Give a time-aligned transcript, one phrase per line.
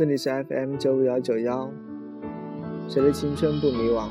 [0.00, 1.70] 这里是 FM 九五幺九幺，
[2.88, 4.08] 谁的青春不迷惘？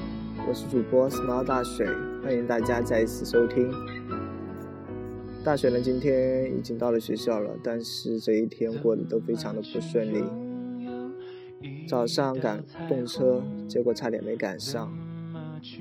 [0.48, 1.88] 我是主播 Smile 大水，
[2.24, 3.72] 欢迎大家再一次收听。
[5.44, 10.24] 大水呢，今天已经到了学校了，但是这一天过得都非常的不顺利。
[11.88, 14.96] 早上赶动车，结果差点没赶上。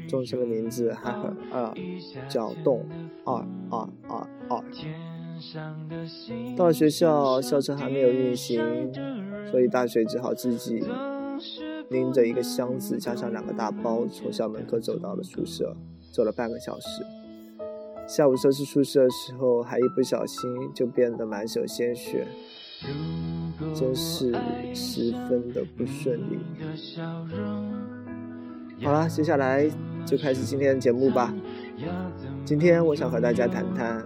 [0.08, 1.74] 动车的名字还很二，
[2.30, 2.82] 叫动
[3.26, 4.64] 二二二二。
[6.56, 8.58] 到了学校，校车还没有运行，
[9.50, 10.82] 所以大水只好自己
[11.90, 15.76] 拎着一个箱子，加上两个大包，从校门口走到了宿舍，
[16.12, 17.02] 走了半个小时。
[18.06, 20.40] 下午收拾宿舍的时候，还一不小心
[20.74, 22.26] 就变得满手鲜血，
[23.74, 24.34] 真是
[24.74, 26.38] 十分的不顺利。
[28.82, 29.70] 好了，接下来
[30.06, 31.34] 就开始今天的节目吧。
[32.44, 34.02] 今天我想和大家谈谈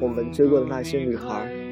[0.00, 1.71] 我们追过的那些女孩。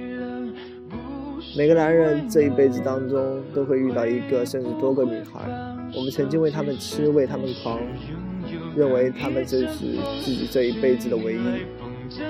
[1.56, 5.48] 每个男人这一辈子当中都会遇到一个甚至多个女孩，
[5.94, 7.80] 我们曾经为她们痴，为她们狂。
[8.74, 9.66] 认为他们就是
[10.22, 11.38] 自己这一辈子的唯一，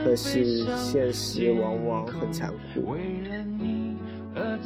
[0.03, 2.97] 可是现实往往很残酷。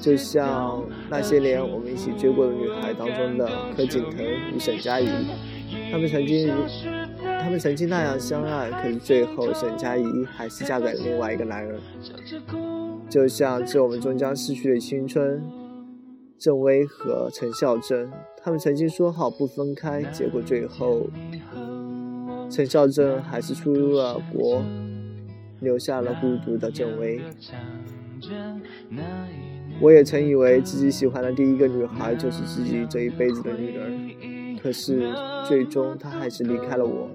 [0.00, 5.08] 就像那些年我们一起追过的女孩当中的柯景腾与沈佳宜，
[5.90, 6.62] 他们曾经如
[7.42, 10.04] 他们曾经那样相爱，可是最后沈佳宜
[10.36, 11.80] 还是嫁给了另外一个男人。
[13.08, 15.42] 就像致我们终将逝去的青春，
[16.38, 18.10] 郑薇和陈孝正，
[18.42, 21.06] 他们曾经说好不分开，结果最后。
[22.50, 24.62] 陈孝正还是出了国，
[25.60, 27.20] 留下了孤独的郑薇。
[29.80, 35.10] 我也曾以为自己喜欢的第一个女孩就是自己这一辈子的女人，可是
[35.48, 37.08] 最终她还是离开了我。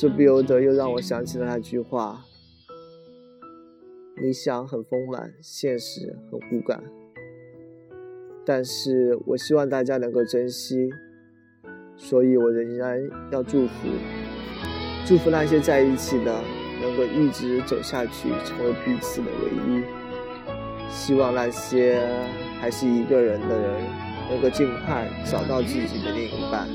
[0.00, 2.24] 这不由得又让我想起了那句话：
[4.16, 6.82] 理想很丰满，现实很骨感。
[8.46, 10.88] 但是我希望大家能够珍惜，
[11.98, 12.98] 所以我仍然
[13.30, 13.88] 要祝福，
[15.06, 16.40] 祝福那些在一起的
[16.80, 19.84] 能够一直走下去，成为彼此的唯一。
[20.88, 22.00] 希望那些
[22.58, 23.84] 还是一个人的人，
[24.30, 26.66] 能够尽快找到自己的另一半。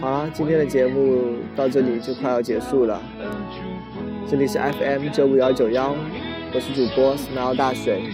[0.00, 2.98] 好了，今天的节目到这里就快要结束了。
[4.26, 5.94] 这里是 FM 九五幺九幺。
[6.54, 8.04] 我是主播 Smile 大水。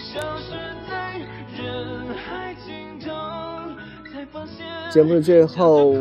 [4.90, 5.94] 节目的最后，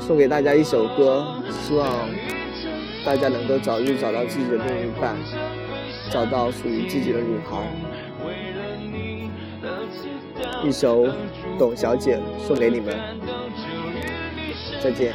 [0.00, 1.88] 送给大家一首歌，希望
[3.04, 5.14] 大家能够早日找到自己的另一半，
[6.10, 7.62] 找到属于自己的女孩。
[10.64, 11.04] 一首
[11.58, 12.96] 《董小姐》送给你们，
[14.82, 15.14] 再见。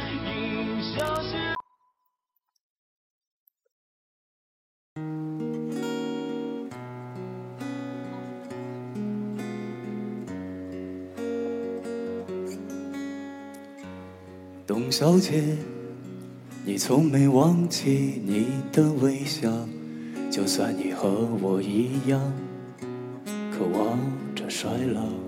[14.66, 15.42] 董小姐，
[16.64, 19.50] 你从没忘记你的微笑，
[20.30, 22.32] 就算你和我一样
[23.52, 23.98] 渴望
[24.34, 25.27] 着衰老。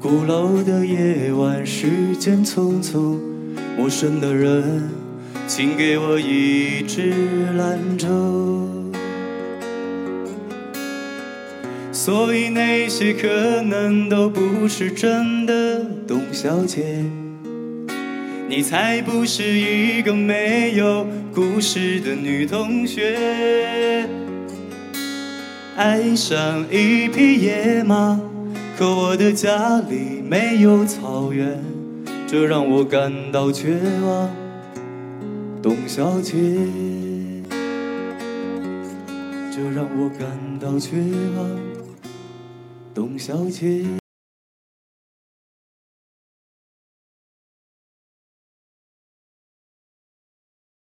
[0.00, 3.18] 古老的夜晚，时间匆匆，
[3.76, 4.88] 陌生的人，
[5.46, 7.12] 请给我一支
[7.58, 8.66] 兰州。
[11.92, 17.04] 所以那些可能都不是真的，董小姐，
[18.48, 24.08] 你才不是一个没有故事的女同学。
[25.76, 28.18] 爱上一匹野马，
[28.80, 31.62] 可我的家里没有草原，
[32.26, 34.30] 这让我感到绝望，
[35.62, 36.34] 董小姐，
[39.52, 40.96] 这让我感到绝
[41.36, 41.46] 望。
[42.94, 43.99] 董小姐。